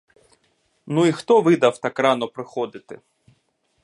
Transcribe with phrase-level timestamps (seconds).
[0.85, 2.99] Ну й хто видав так рано приходити?